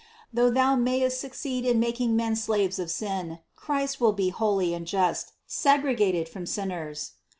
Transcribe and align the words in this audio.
Though 0.33 0.49
thou 0.49 0.75
mayest 0.75 1.21
succeed 1.21 1.63
in 1.63 1.79
making 1.79 2.15
men 2.15 2.35
slaves 2.35 2.79
of 2.79 2.89
sin, 2.89 3.37
Christ 3.55 4.01
will 4.01 4.13
be 4.13 4.29
holy 4.29 4.73
and 4.73 4.87
just, 4.87 5.33
segregated 5.45 6.27
from 6.27 6.47
sinners. 6.47 7.11